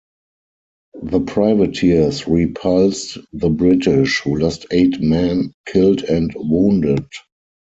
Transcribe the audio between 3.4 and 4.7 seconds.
British, who lost